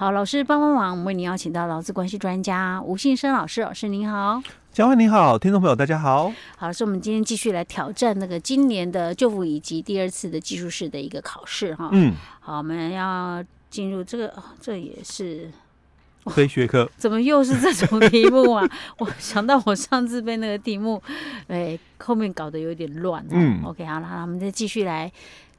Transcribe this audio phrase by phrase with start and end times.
[0.00, 4.42] 好，老师帮帮忙，我们为您邀请到劳资关系专家吴信生老师，老师您好。
[4.72, 6.32] 嘉惠你好，听众朋友大家好。
[6.56, 11.90] 好，老师，我们今天继续来挑战那个今年的旧辅以及第二次的技术式的一个考试哈。
[11.92, 12.14] 嗯。
[12.40, 15.50] 好，我们要进入这个，哦、这也是
[16.34, 18.66] 非学科， 怎么又是这种题目啊？
[18.96, 21.02] 我想到我上次被那个题目，
[21.48, 23.22] 哎，后面搞得有点乱。
[23.28, 23.62] 嗯。
[23.66, 25.12] OK，好了，好，我们再继续来。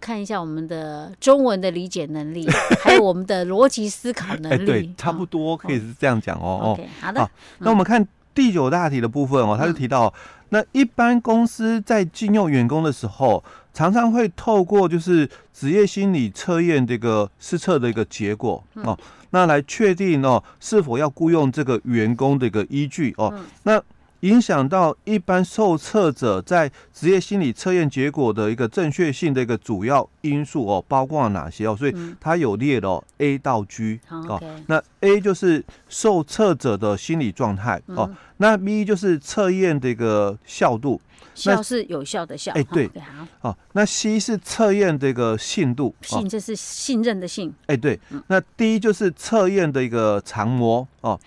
[0.00, 2.46] 看一下我们的中文的理解能力，
[2.82, 4.94] 还有我们的逻辑思考能力。
[4.96, 6.60] 差不多可以是这样讲哦。
[6.62, 7.20] 哦，OK，好的。
[7.20, 10.12] 好，那我们看第九大题的部分哦，他就提到，
[10.50, 13.42] 那一般公司在聘用员工的时候，
[13.74, 18.96] 常常会透过就是职业心理测验这个试测的一个结果哦，
[19.30, 23.34] 那来确定哦是否要雇佣这个员工的一个依据哦，
[23.64, 23.82] 那。
[24.20, 31.76] 影响到一般受测者在职业心理测验结果的一个正确性的一个主要因素哦，包括哪些哦？
[31.76, 34.42] 所以它有列了 A 到 G 哦。
[34.66, 41.00] 那 A 就是受测者的心理状态哦，那 B 就是测验的一个效度，
[41.34, 42.52] 效是有效的效。
[42.54, 42.90] 哎，对，
[43.38, 43.56] 好。
[43.72, 47.54] 那 C 是测验的一个信度，信这是信任的信。
[47.66, 47.98] 哎，对。
[48.26, 51.18] 那 D 就是测验的一个常模哦。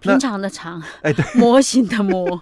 [0.00, 2.40] 平常的常，哎，对， 模型的模。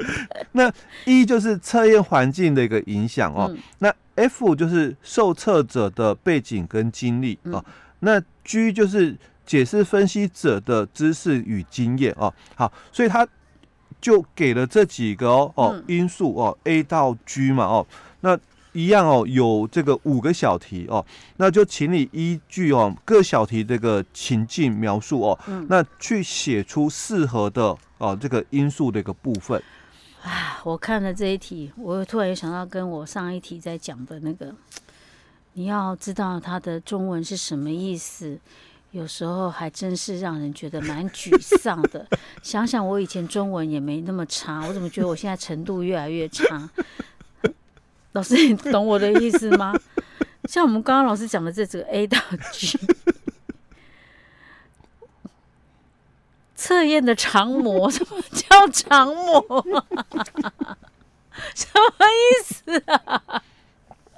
[0.52, 0.72] 那
[1.04, 3.54] 一就是测验环境的一个影响哦。
[3.80, 7.62] 那 F 就是受测者的背景跟经历哦。
[7.98, 12.32] 那 G 就是解释分析者的知识与经验哦。
[12.54, 13.28] 好，所以他
[14.00, 17.86] 就给了这几个哦哦因素哦，A 到 G 嘛哦。
[18.22, 18.38] 那
[18.72, 21.04] 一样哦，有这个五个小题哦，
[21.36, 29.60] 那就请你依据哦各小题这个情境描述哦，嗯、那去写出适合的哦这个因素的一个部分。
[30.22, 34.54] 啊，我看了这一题，我突然又想到跟我上一题在讲的那个，
[35.54, 38.38] 你要知道它的中文是什么意思，
[38.90, 42.06] 有时候还真是让人觉得蛮沮丧的。
[42.42, 46.68] 想想我以前中文也没那么差，我怎么觉得我现在程度越来越差？
[48.12, 49.72] 老师，你懂我的意思吗？
[50.48, 52.18] 像我们刚刚老师讲的这几个 A 到
[52.52, 52.78] G，
[56.56, 59.64] 测验的常模，什么叫常模？
[61.54, 63.22] 什么意思啊？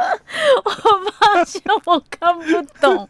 [0.64, 0.70] 我
[1.12, 3.08] 发现我看不懂，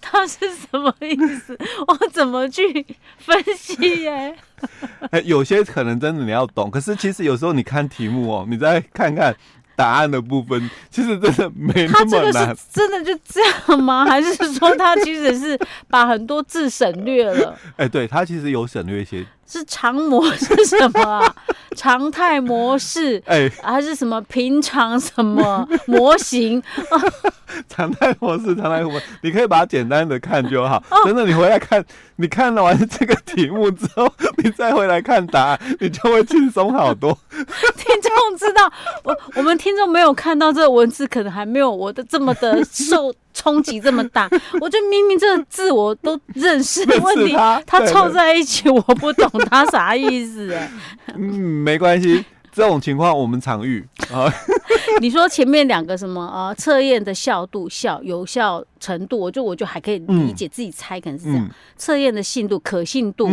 [0.00, 1.56] 它是什么意思？
[1.86, 2.84] 我怎么去
[3.18, 4.34] 分析耶？
[5.12, 9.36] 哎，有些可能真的你要懂，可是其实有时候你看题目哦，你再看看。
[9.76, 14.04] 答案的部分其实真的没那么难，真的就这样吗？
[14.08, 17.54] 还是说他其实是把很多字省略了？
[17.76, 19.24] 哎，对，他其实有省略一些。
[19.44, 21.34] 是常模是什么啊？
[21.76, 23.22] 常态模式？
[23.26, 26.62] 哎，还是什么平常什么模型？
[27.68, 30.82] 常态模式， 常态模式，你可以把它简单的看就好。
[31.04, 31.84] 真的，你回来看，
[32.16, 37.16] 你看了完这个题目之后，你再回来看答案，你就会轻松好多。
[37.30, 38.72] 听众知道，
[39.04, 43.12] 我我们听众没有看到这个文字，可能还没有我的这么的受。
[43.34, 44.28] 冲击这么大，
[44.60, 47.34] 我觉得明明这个字我都认识，问题
[47.66, 50.70] 它凑在一起，我不懂它啥意思哎。
[51.14, 51.32] 嗯，
[51.64, 53.82] 没关系，这种情况我们常遇
[54.12, 54.30] 啊。
[55.00, 56.54] 你说前面两个什么啊？
[56.54, 61.50] 测验的效度、效有效程度，我就我就还可以理解，自己猜可能是这样。
[61.76, 63.28] 测验的信度、可信度，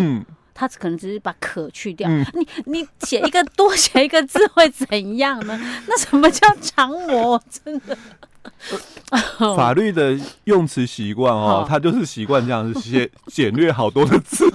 [0.54, 2.10] 它可能只是把可去掉。
[2.10, 5.60] 你你写一个多写一个字会怎样呢？
[5.88, 7.42] 那什么叫常模？
[7.64, 7.98] 真的。
[9.56, 14.50] 法律的用词习惯哦，他就是习惯这样子写简略好多的字。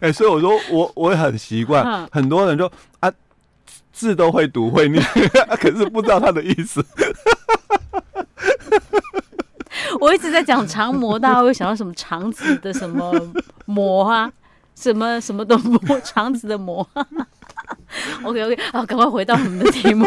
[0.00, 2.70] 哎、欸，所以我说我我也很习惯，很多人就
[3.00, 3.10] 啊
[3.96, 5.02] 字都会读会念，
[5.58, 6.84] 可是不知道他的意思。
[9.98, 13.10] 我一直在讲长模，大家会想到什么肠子的什么
[13.64, 14.30] 模啊，
[14.74, 16.86] 什么什么的模，肠子的模。
[18.22, 20.06] OK OK，好，赶快回到我们的题目。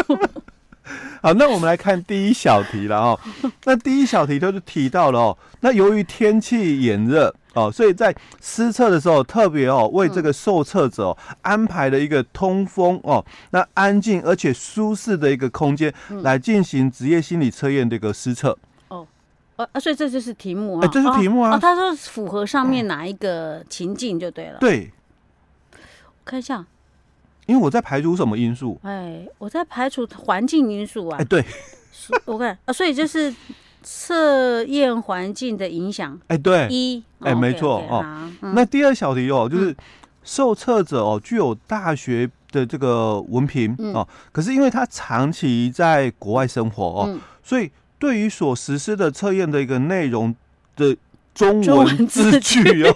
[1.24, 3.20] 好，那我们来看第一小题了哦。
[3.64, 18.56] 那第一小题就是提到了哦，那由于天气炎热哦，所以在施测的时候特别哦为这个受测者、哦、安排了一个通风哦、那安静而且舒适的一个空间来进行职业心理测验的一个施测。
[18.90, 19.08] 哦，
[19.56, 21.56] 啊，所以这就是题目啊、欸，这是题目啊。
[21.56, 24.60] 哦，他说符合上面哪一个情境就对了。
[24.60, 24.92] 对，
[25.74, 25.80] 我
[26.24, 26.66] 看一下。
[27.48, 28.80] 因为我在排除什么因素？
[28.84, 31.18] 哎，我在排除环境因素啊。
[31.20, 31.44] 哎，对，
[32.26, 33.34] 我看啊，所以就是
[33.82, 36.20] 测验环境的影响。
[36.28, 38.06] 哎，对，一，哎，没错哦。
[38.54, 39.76] 那第二小题哦，就是
[40.24, 50.36] 受测者哦具有大学的这个文凭哦，可是因为他长期在国外生活哦，所以对于所实施的测验的一个内容
[50.76, 50.96] 的
[51.40, 52.94] 中文字句哦，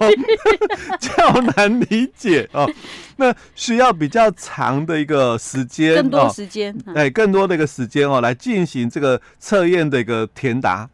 [1.00, 2.70] 较难理解哦。
[3.16, 10.90] 那需要比较长的一个时间，更多时间，哎，更多的一个时间哦，来进行这个测验的一个填答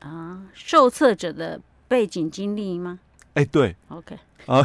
[0.00, 0.38] 啊。
[0.54, 2.98] 受测者的背景经历吗？
[3.34, 4.16] 哎，对，OK，
[4.46, 4.64] 啊。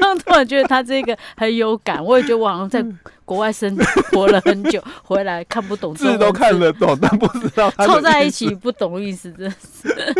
[0.00, 2.84] 我刚刚突然觉得他这个很有感，我也觉得我好像在
[3.24, 3.76] 国外生
[4.12, 10.14] 活了很久，回来看不懂字都看得懂，但不知道凑在一起不懂意思，真的是。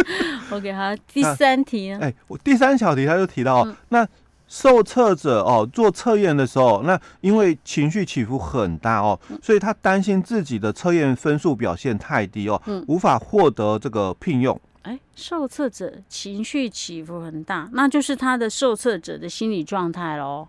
[0.54, 1.98] OK，好，第三题呢？
[2.02, 4.06] 哎，我第三小题他就提到，那
[4.46, 14.60] 受测者哦做测验的时候，那因为情绪起伏很大哦，所以他担心自己的测验分数表现太低哦，无法获得这个聘用。
[14.82, 20.48] 哎，受测者情绪起伏很大，那就是他的受测者的心理状态喽。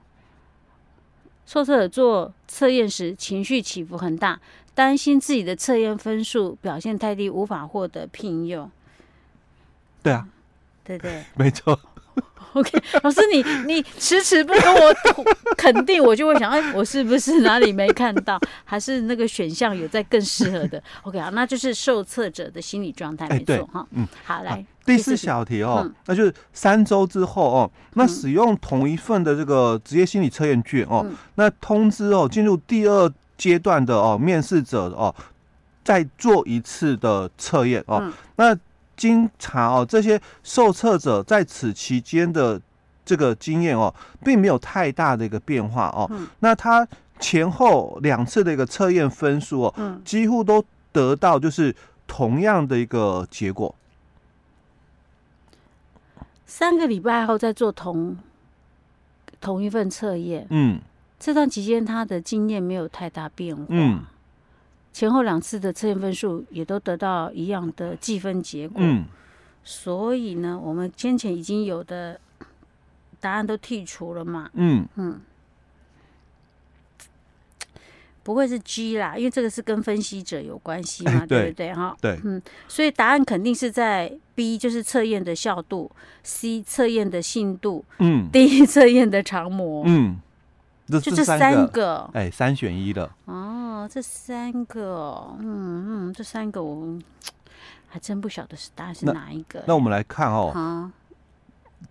[1.45, 4.39] 受测者做测验时情绪起伏很大，
[4.73, 8.71] 担心自己的测验分数表现太低，无法获得聘用。
[10.01, 10.27] 对啊，
[10.85, 11.77] 对对， 没错。
[12.53, 12.69] OK，
[13.03, 14.93] 老师你，你你迟迟不跟我
[15.55, 23.87] 肯定，我就会想， 哎，我是不是哪里没看到， 还是那个选项有在更适合的？OK 啊，那就是受测者的心理状态，没错哈。
[23.91, 35.15] 嗯，好，来第四小题哦，那就是三周之后哦，那使用同一份的这个职业心理测验卷哦，那通知哦，进入第二阶段的哦面试者哦，
[35.85, 38.57] 再做一次的测验哦，那。
[39.01, 42.61] 经查哦，这些受测者在此期间的
[43.03, 43.91] 这个经验哦，
[44.23, 46.07] 并没有太大的一个变化哦。
[46.11, 46.87] 嗯、那他
[47.19, 51.75] 前后两次的一个测验分数哦，嗯、几乎都得到就是
[52.05, 53.73] 同样的一个结果。
[56.45, 58.15] 三个礼拜后再做同
[59.39, 60.79] 同一份测验，嗯，
[61.19, 63.65] 这段期间他的经验没有太大变化。
[63.69, 64.03] 嗯。
[64.93, 69.05] 前后两次的测验分数也都得到一样的计分结果，嗯，
[69.63, 72.19] 所以呢，我们先前已经有的
[73.19, 74.85] 答案都剔除了嘛，嗯。
[74.95, 75.21] 嗯，
[78.23, 81.73] 不会是 G 啦，因为这个是跟分析者有关系嘛， 对不对？
[81.73, 85.89] 哈，对，嗯，所以答案肯定是在 B，就是测验的效度
[86.21, 90.19] ，C 测验的信度，嗯，D 测验的长模，嗯。
[90.99, 96.97] 就这三个，哎，三选一的哦，这三个，嗯嗯，这三个我
[97.87, 99.63] 还真不晓得是答案是哪一个。
[99.67, 100.89] 那我们来看哦，好，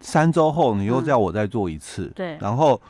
[0.00, 2.80] 三周后你又叫我再做一次，对，然后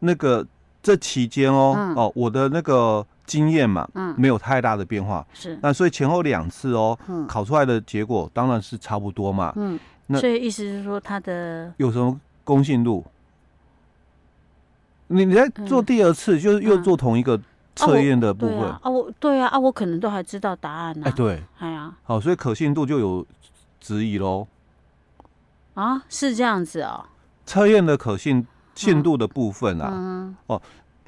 [0.00, 0.46] 那个
[0.82, 6.98] 这期间哦哦，我的那个经验嘛，嗯，没有太大的变化，是，那所以前后两次哦，
[7.28, 13.04] 考出来的结果当然是差不多嘛，嗯，那所以意思是说它的有什么公信度？
[15.08, 17.40] 你你在做第二次，就是又做同一个
[17.74, 18.80] 测验的部分啊？
[18.84, 21.06] 我对啊啊，我可能都还知道答案呢。
[21.06, 23.26] 哎，对，哎呀，好，所以可信度就有
[23.80, 24.46] 质疑喽。
[25.74, 27.04] 啊，是这样子哦。
[27.44, 30.60] 测验的可信信度的部分啊，嗯，哦，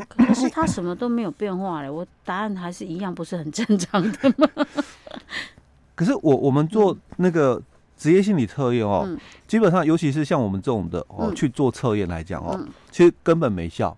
[0.08, 4.48] 可是他什么都没有变化嘞，我答案还是一样，不是很正常的吗？
[5.96, 7.60] 可是我我们做那个
[7.98, 9.06] 职业心理测验哦，
[9.48, 12.58] 基本上尤其是像我们这种的哦去做测验来讲哦。
[12.92, 13.94] 其实根本没效，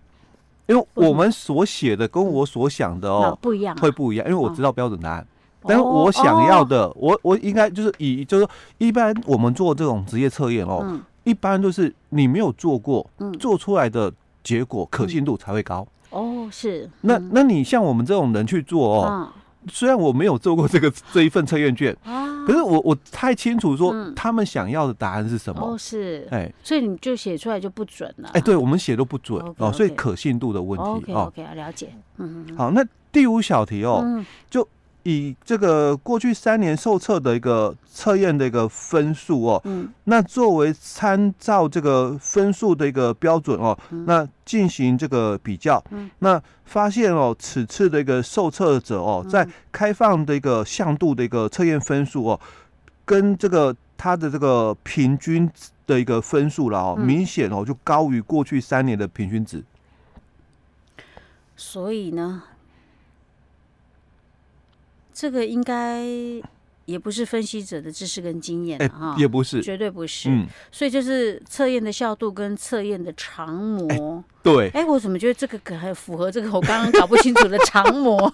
[0.67, 4.27] 因为我们所写的跟我所想的哦不一样，会不一样。
[4.27, 5.27] 因为我知道标准答案，
[5.63, 13.07] 但是我想要的，我我应该就是以就是说，一般我们做这种职业测验哦，一般就是你没有做过，
[13.39, 14.11] 做出来的
[14.43, 15.87] 结果可信度才会高。
[16.09, 16.89] 哦，是。
[17.01, 19.29] 那那你像我们这种人去做哦，
[19.69, 21.95] 虽然我没有做过这个这一份测验卷。
[22.45, 25.61] 可是我我太清楚说他们想要的答案是什么？
[25.61, 28.29] 哦，是，哎，所以你就写出来就不准了。
[28.33, 31.31] 哎，对，我们写都不准哦，所以可信度的问题哦。
[31.33, 31.89] OK，了解。
[32.17, 32.57] 嗯嗯。
[32.57, 34.67] 好，那第五小题哦，就
[35.03, 45.83] 以这个过去三年受测的一个测验的一个分数哦，嗯，那作为参照这个分数的一个标准哦，那进行这个比较，
[46.19, 52.39] 那发现哦，此次的一个受测者哦，在开放的一个向度的一个测验分数哦，
[53.03, 55.49] 跟这个他的这个平均
[55.87, 59.63] 的一个分数了哦，明显哦就高于过去三年的平均值。
[61.55, 62.43] 所以呢？
[65.13, 66.03] 这个应该
[66.85, 70.29] 也不是分析者的知识跟经验哈，也不是，绝对不是。
[70.29, 74.23] 嗯，所以就是测验的效度跟测验的长模。
[74.43, 78.33] 对，哎，我怎么觉得这个可还符合这个我刚刚搞不清楚的长模？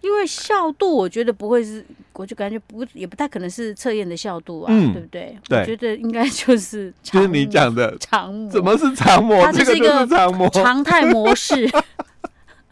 [0.00, 1.84] 因为效度，我觉得不会是，
[2.18, 5.38] 我就感觉不也不太可能是测验的效度啊，对不对？
[5.48, 8.50] 对，我觉得应该就是 就是你讲的常模。
[8.50, 9.40] 怎么是常模？
[9.46, 10.04] 它就是一个
[10.52, 11.70] 常态模式。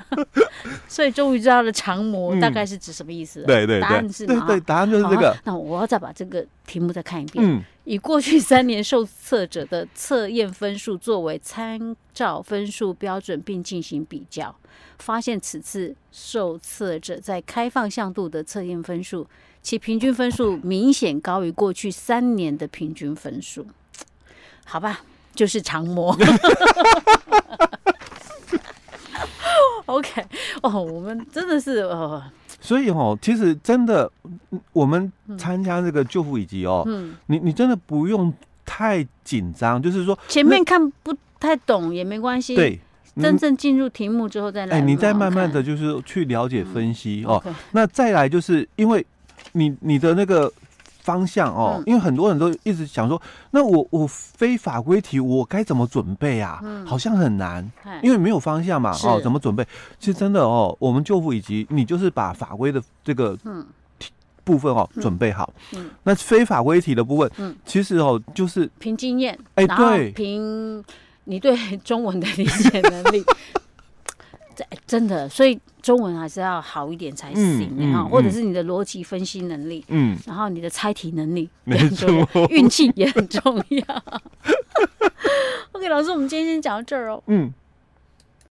[0.88, 3.46] 所以终于知道了长模大概是指什么意思了。
[3.46, 5.36] 对对对，答案是对对，答案就是这个。
[5.44, 7.44] 那我要再把这个题目再看一遍。
[7.44, 14.54] 嗯，以过去三年受测者的测验分数作为参照分数标准，并进行比较，
[14.98, 19.26] 发现此次受测者在开放向度的测验分数，
[19.62, 23.66] 其平均分数明显高于过去三年的平均分数。
[24.64, 25.00] 好吧，
[25.34, 26.16] 就是长模。
[29.94, 30.24] OK，
[30.62, 32.22] 哦，我们真的是哦，
[32.60, 34.10] 所以哦，其实真的，
[34.72, 38.32] 我们参加这个救护以及哦，嗯，你你真的不用
[38.64, 42.78] 太紧张，就是说前面看不太懂也没关系，对，
[43.20, 47.54] 真正进入题目之后再来，哎，你再慢慢的就是去了解分析、嗯、哦。
[47.72, 49.04] 那再来就是因为
[49.52, 50.52] 你你的那个。
[51.06, 53.20] 方向哦，因为很多人都一直想说，
[53.52, 56.58] 那我我非法规题我该怎么准备啊？
[56.64, 57.64] 嗯，好像很难，
[58.02, 58.90] 因为没有方向嘛。
[59.04, 59.64] 哦，怎么准备？
[60.00, 63.38] 其实真的哦，我们就父以及你就是把法规的这个
[64.42, 65.52] 部分哦准备好。
[65.76, 70.84] 嗯，那非法规题的部分，嗯，其实哦就是凭经验，哎，对，凭
[71.22, 73.24] 你对中文的理解能力。
[74.86, 84.04] 真的，所以中文还是要好一点才行，嗯嗯、或者是你的逻辑分析能力，嗯，然后你的猜题能力也很重要， 运气也很重要。
[85.72, 87.22] OK，老师，我们今天先讲到这儿哦。
[87.26, 87.52] 嗯。